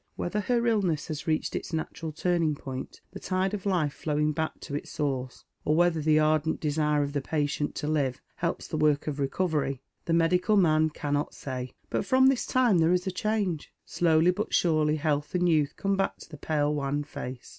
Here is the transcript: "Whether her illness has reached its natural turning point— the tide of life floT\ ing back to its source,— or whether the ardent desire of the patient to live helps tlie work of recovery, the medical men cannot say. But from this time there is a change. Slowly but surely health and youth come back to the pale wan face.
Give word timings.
"Whether 0.15 0.39
her 0.39 0.65
illness 0.65 1.09
has 1.09 1.27
reached 1.27 1.55
its 1.55 1.71
natural 1.71 2.11
turning 2.11 2.55
point— 2.55 3.01
the 3.13 3.19
tide 3.19 3.53
of 3.53 3.67
life 3.67 3.93
floT\ 3.93 4.17
ing 4.17 4.31
back 4.31 4.59
to 4.61 4.73
its 4.73 4.89
source,— 4.89 5.45
or 5.63 5.75
whether 5.75 6.01
the 6.01 6.17
ardent 6.17 6.59
desire 6.59 7.03
of 7.03 7.13
the 7.13 7.21
patient 7.21 7.75
to 7.75 7.87
live 7.87 8.19
helps 8.37 8.67
tlie 8.67 8.79
work 8.79 9.05
of 9.05 9.19
recovery, 9.19 9.83
the 10.05 10.13
medical 10.13 10.57
men 10.57 10.89
cannot 10.89 11.35
say. 11.35 11.75
But 11.91 12.03
from 12.07 12.25
this 12.29 12.47
time 12.47 12.79
there 12.79 12.93
is 12.93 13.05
a 13.05 13.11
change. 13.11 13.71
Slowly 13.85 14.31
but 14.31 14.55
surely 14.55 14.95
health 14.95 15.35
and 15.35 15.47
youth 15.47 15.75
come 15.77 15.95
back 15.95 16.17
to 16.17 16.29
the 16.31 16.37
pale 16.37 16.73
wan 16.73 17.03
face. 17.03 17.49